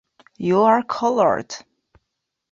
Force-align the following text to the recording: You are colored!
You 0.39 0.61
are 0.63 0.81
colored! 0.81 1.55